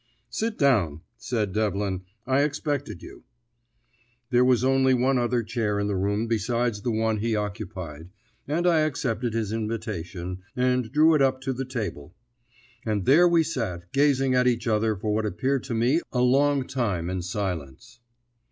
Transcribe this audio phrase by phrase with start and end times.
[0.31, 3.23] "Sit down," said Devlin, "I expected you."
[4.31, 8.09] There was only one other chair in the room besides the one he occupied,
[8.47, 12.15] and I accepted his invitation, and drew it up to the table.
[12.83, 16.65] And there we sat gazing at each other for what appeared to me a long
[16.65, 17.99] time in silence.